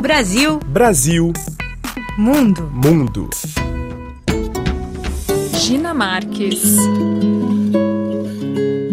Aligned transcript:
Brasil. 0.00 0.60
Brasil. 0.66 1.32
Mundo. 2.16 2.70
Mundo. 2.72 3.28
Gina 5.58 5.92
Marques. 5.92 6.76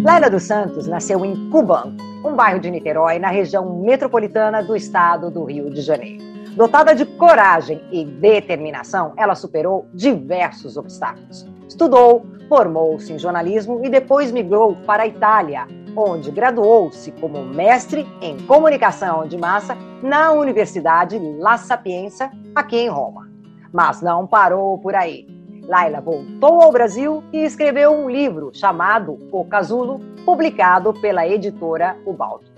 Laila 0.03 0.29
dos 0.31 0.43
Santos 0.43 0.87
nasceu 0.87 1.23
em 1.23 1.49
Cuban, 1.51 1.95
um 2.25 2.33
bairro 2.35 2.59
de 2.59 2.71
Niterói, 2.71 3.19
na 3.19 3.29
região 3.29 3.79
metropolitana 3.83 4.63
do 4.63 4.75
estado 4.75 5.29
do 5.29 5.43
Rio 5.43 5.69
de 5.69 5.81
Janeiro. 5.81 6.23
Dotada 6.55 6.95
de 6.95 7.05
coragem 7.05 7.79
e 7.91 8.03
determinação, 8.03 9.13
ela 9.15 9.35
superou 9.35 9.87
diversos 9.93 10.77
obstáculos. 10.77 11.45
Estudou, 11.67 12.25
formou-se 12.51 13.13
em 13.13 13.17
jornalismo 13.17 13.79
e 13.81 13.89
depois 13.89 14.29
migrou 14.29 14.75
para 14.85 15.03
a 15.03 15.07
Itália, 15.07 15.65
onde 15.95 16.29
graduou-se 16.29 17.09
como 17.13 17.45
mestre 17.45 18.05
em 18.21 18.37
comunicação 18.45 19.25
de 19.25 19.37
massa 19.37 19.73
na 20.03 20.33
Universidade 20.33 21.17
La 21.39 21.57
Sapienza, 21.57 22.29
aqui 22.53 22.75
em 22.75 22.89
Roma. 22.89 23.31
Mas 23.71 24.01
não 24.01 24.27
parou 24.27 24.77
por 24.79 24.95
aí. 24.95 25.25
Laila 25.65 26.01
voltou 26.01 26.61
ao 26.61 26.73
Brasil 26.73 27.23
e 27.31 27.37
escreveu 27.37 27.93
um 27.93 28.09
livro 28.09 28.51
chamado 28.53 29.17
O 29.31 29.45
Casulo, 29.45 30.01
publicado 30.25 30.93
pela 30.95 31.25
editora 31.25 31.95
Ubaldo. 32.05 32.50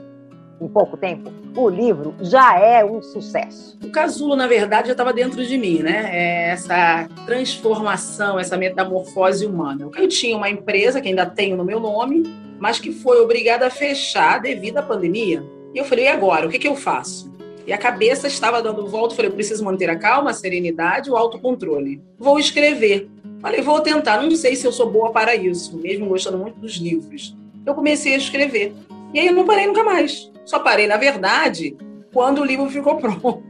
Em 0.64 0.68
pouco 0.70 0.96
tempo, 0.96 1.30
o 1.58 1.68
livro 1.68 2.16
já 2.22 2.58
é 2.58 2.86
um 2.86 3.02
sucesso. 3.02 3.78
O 3.84 3.90
casulo, 3.90 4.34
na 4.34 4.48
verdade, 4.48 4.88
já 4.88 4.94
estava 4.94 5.12
dentro 5.12 5.46
de 5.46 5.58
mim, 5.58 5.80
né? 5.80 6.10
É 6.10 6.50
essa 6.52 7.10
transformação, 7.26 8.40
essa 8.40 8.56
metamorfose 8.56 9.46
humana. 9.46 9.90
Eu 9.94 10.08
tinha 10.08 10.38
uma 10.38 10.50
empresa 10.50 11.02
que 11.02 11.10
ainda 11.10 11.26
tenho 11.26 11.58
no 11.58 11.66
meu 11.66 11.82
nome, 11.82 12.24
mas 12.58 12.80
que 12.80 12.94
foi 12.94 13.20
obrigada 13.20 13.68
a 13.68 13.70
fechar 13.70 14.40
devido 14.40 14.78
à 14.78 14.82
pandemia. 14.82 15.44
E 15.76 15.78
eu 15.78 15.84
falei, 15.84 16.06
e 16.06 16.08
agora? 16.08 16.48
O 16.48 16.50
que, 16.50 16.58
que 16.58 16.68
eu 16.68 16.78
faço? 16.78 17.30
E 17.68 17.74
a 17.74 17.78
cabeça 17.78 18.26
estava 18.26 18.62
dando 18.62 18.88
volta. 18.88 19.12
Eu 19.12 19.18
falei, 19.18 19.32
eu 19.32 19.36
preciso 19.36 19.66
manter 19.66 19.90
a 19.90 19.98
calma, 19.98 20.30
a 20.30 20.34
serenidade, 20.34 21.12
o 21.12 21.18
autocontrole. 21.18 22.02
Vou 22.18 22.40
escrever. 22.40 23.10
Falei, 23.42 23.62
vou 23.62 23.82
tentar. 23.82 24.22
Não 24.22 24.32
sei 24.32 24.56
se 24.56 24.66
eu 24.66 24.72
sou 24.72 24.90
boa 24.90 25.12
para 25.12 25.36
isso, 25.36 25.78
mesmo 25.78 26.08
gostando 26.08 26.38
muito 26.38 26.58
dos 26.58 26.76
livros. 26.76 27.36
Eu 27.66 27.76
comecei 27.76 28.14
a 28.14 28.18
escrever. 28.18 28.74
E 29.14 29.20
aí 29.20 29.28
eu 29.28 29.34
não 29.34 29.46
parei 29.46 29.68
nunca 29.68 29.84
mais. 29.84 30.32
Só 30.46 30.60
parei, 30.60 30.88
na 30.88 30.98
verdade, 30.98 31.76
quando 32.14 32.42
o 32.42 32.46
livro 32.46 32.70
ficou 32.70 32.98
pronto. 33.02 33.44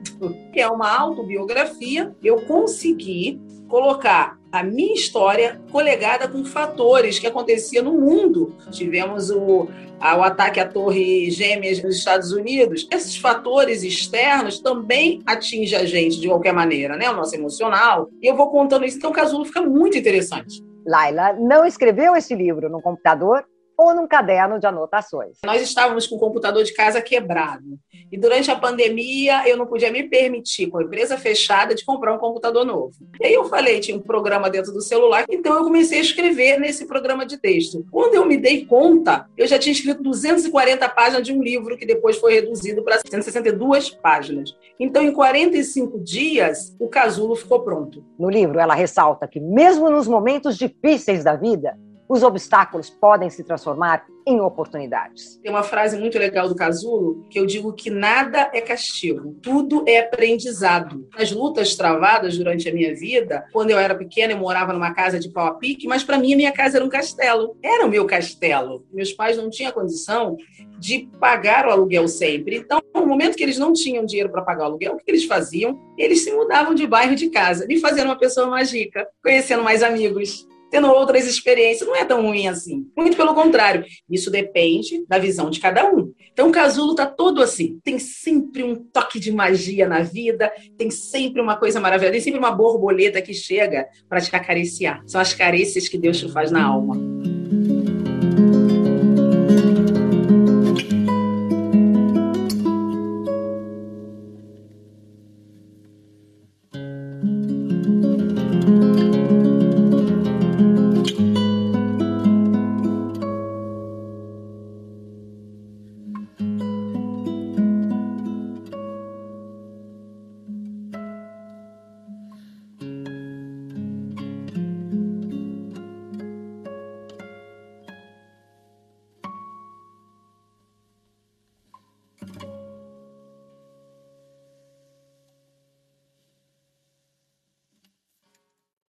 Que 0.52 0.62
é 0.62 0.68
uma 0.68 0.90
autobiografia. 0.90 2.16
Eu 2.24 2.42
consegui 2.46 3.42
colocar 3.68 4.38
a 4.52 4.62
minha 4.64 4.94
história 4.94 5.60
colegada 5.72 6.28
com 6.28 6.46
fatores 6.46 7.18
que 7.18 7.26
aconteciam 7.26 7.84
no 7.84 7.94
mundo. 7.94 8.56
Tivemos 8.70 9.32
o, 9.32 9.68
a, 10.00 10.16
o 10.16 10.22
ataque 10.22 10.60
à 10.60 10.68
Torre 10.68 11.32
Gêmeas 11.32 11.82
nos 11.82 11.98
Estados 11.98 12.32
Unidos. 12.32 12.88
Esses 12.92 13.18
fatores 13.18 13.82
externos 13.84 14.60
também 14.60 15.24
atingem 15.26 15.80
a 15.80 15.86
gente 15.86 16.22
de 16.22 16.28
qualquer 16.28 16.54
maneira, 16.54 16.96
né? 16.96 17.10
O 17.10 17.16
nosso 17.16 17.36
emocional. 17.36 18.10
E 18.22 18.28
eu 18.28 18.36
vou 18.36 18.52
contando 18.52 18.86
isso, 18.86 18.98
então 18.98 19.10
o 19.10 19.14
casulo 19.14 19.44
fica 19.44 19.62
muito 19.62 19.98
interessante. 19.98 20.64
Laila 20.86 21.34
não 21.34 21.66
escreveu 21.66 22.16
esse 22.16 22.36
livro 22.36 22.70
no 22.70 22.82
computador 22.82 23.44
ou 23.84 23.94
num 23.96 24.08
caderno 24.08 24.60
de 24.60 24.68
anotações. 24.68 25.38
Nós 25.46 25.62
estávamos 25.62 26.08
com 26.08 26.16
o 26.16 26.20
computador 26.20 26.64
de 26.64 26.74
casa 26.74 27.02
quebrado. 27.02 27.80
E 28.12 28.18
durante 28.18 28.52
a 28.52 28.56
pandemia, 28.56 29.48
eu 29.48 29.58
não 29.58 29.66
podia 29.66 29.92
me 29.92 30.04
permitir, 30.04 30.68
com 30.68 30.78
a 30.78 30.84
empresa 30.84 31.18
fechada, 31.18 31.74
de 31.74 31.84
comprar 31.84 32.14
um 32.14 32.20
computador 32.20 32.64
novo. 32.66 32.94
E 33.20 33.26
aí 33.26 33.34
eu 33.34 33.46
falei, 33.46 33.80
tinha 33.80 33.98
um 33.98 34.02
programa 34.02 34.50
dentro 34.50 34.72
do 34.72 34.82
celular, 34.82 35.26
então 35.30 35.58
eu 35.58 35.64
comecei 35.64 35.98
a 35.98 36.02
escrever 36.02 36.60
nesse 36.60 36.86
programa 36.86 37.26
de 37.26 37.38
texto. 37.38 37.86
Quando 37.92 38.14
eu 38.16 38.26
me 38.26 38.38
dei 38.38 38.66
conta, 38.66 39.28
eu 39.36 39.48
já 39.48 39.58
tinha 39.58 39.74
escrito 39.74 40.04
240 40.04 40.88
páginas 40.90 41.24
de 41.24 41.34
um 41.34 41.42
livro 41.42 41.76
que 41.78 41.86
depois 41.86 42.18
foi 42.18 42.34
reduzido 42.34 42.84
para 42.84 43.00
162 43.00 43.90
páginas. 43.90 44.56
Então, 44.80 45.02
em 45.02 45.12
45 45.12 46.00
dias, 46.00 46.76
o 46.80 46.88
casulo 46.88 47.36
ficou 47.36 47.62
pronto. 47.62 48.04
No 48.20 48.30
livro, 48.30 48.60
ela 48.60 48.76
ressalta 48.76 49.28
que, 49.28 49.40
mesmo 49.40 49.90
nos 49.90 50.08
momentos 50.08 50.58
difíceis 50.58 51.24
da 51.24 51.36
vida, 51.36 51.78
os 52.08 52.24
obstáculos 52.24 52.90
podem 52.90 53.30
se 53.30 53.44
transformar 53.44 54.06
em 54.26 54.40
oportunidades. 54.40 55.38
Tem 55.42 55.52
uma 55.52 55.64
frase 55.64 55.98
muito 55.98 56.18
legal 56.18 56.48
do 56.48 56.56
Casulo 56.56 57.26
que 57.30 57.40
eu 57.40 57.46
digo 57.46 57.74
que 57.74 57.90
nada 57.90 58.50
é 58.54 58.62
castigo, 58.62 59.36
tudo 59.42 59.84
é 59.88 60.00
aprendizado. 60.00 61.08
Nas 61.18 61.32
lutas 61.32 61.76
travadas 61.76 62.38
durante 62.38 62.70
a 62.70 62.74
minha 62.74 62.96
vida, 62.96 63.46
quando 63.52 63.72
eu 63.72 63.78
era 63.78 63.96
pequena, 63.96 64.34
eu 64.34 64.38
morava 64.38 64.74
numa 64.74 64.94
casa 64.94 65.20
de 65.20 65.30
pau 65.30 65.48
a 65.48 65.56
pique, 65.56 65.88
mas 65.88 66.04
para 66.04 66.18
mim 66.18 66.34
a 66.34 66.38
minha 66.38 66.52
casa 66.52 66.78
era 66.78 66.86
um 66.86 66.90
castelo. 66.90 67.58
Era 67.62 67.86
o 67.86 67.90
meu 67.90 68.06
castelo. 68.06 68.86
Meus 68.94 69.12
pais 69.12 69.38
não 69.38 69.50
tinham 69.50 69.72
condição 69.72 70.38
de 70.80 71.10
pagar 71.20 71.66
o 71.66 71.72
aluguel 71.72 72.08
sempre. 72.08 72.58
Então, 72.58 72.82
no 72.94 73.06
momento 73.06 73.36
que 73.36 73.44
eles 73.44 73.58
não 73.58 73.74
tinham 73.74 74.06
dinheiro 74.06 74.30
para 74.30 74.42
pagar 74.42 74.64
o 74.64 74.68
aluguel, 74.68 74.94
o 74.94 74.98
que 74.98 75.10
eles 75.10 75.26
faziam? 75.26 75.80
Eles 75.98 76.24
se 76.24 76.32
mudavam 76.32 76.74
de 76.74 76.86
bairro 76.86 77.16
de 77.16 77.30
casa, 77.30 77.66
me 77.66 77.80
fazendo 77.80 78.08
uma 78.08 78.18
pessoa 78.18 78.48
mais 78.48 78.72
rica, 78.72 79.08
conhecendo 79.22 79.64
mais 79.64 79.82
amigos, 79.82 80.48
tendo 80.74 80.88
outras 80.88 81.28
experiências. 81.28 81.88
Não 81.88 81.96
é 81.96 82.04
tão 82.04 82.24
ruim 82.24 82.48
assim. 82.48 82.88
Muito 82.98 83.16
pelo 83.16 83.36
contrário. 83.36 83.86
Isso 84.10 84.32
depende 84.32 85.06
da 85.08 85.20
visão 85.20 85.52
de 85.52 85.60
cada 85.60 85.88
um. 85.88 86.12
Então, 86.32 86.50
o 86.50 86.52
casulo 86.52 86.96
tá 86.96 87.06
todo 87.06 87.44
assim. 87.44 87.80
Tem 87.84 88.00
sempre 88.00 88.64
um 88.64 88.76
toque 88.76 89.20
de 89.20 89.32
magia 89.32 89.88
na 89.88 90.02
vida, 90.02 90.52
tem 90.76 90.90
sempre 90.90 91.40
uma 91.40 91.56
coisa 91.58 91.80
maravilhosa, 91.80 92.14
tem 92.14 92.22
sempre 92.22 92.40
uma 92.40 92.52
borboleta 92.52 93.22
que 93.22 93.36
chega 93.36 93.88
para 94.10 94.20
te 94.20 94.36
acariciar. 94.36 95.04
São 95.06 95.22
as 95.22 95.32
carícias 95.32 95.88
que 95.88 95.98
Deus 95.98 96.18
te 96.18 96.32
faz 96.32 96.50
na 96.50 96.64
alma. 96.64 97.23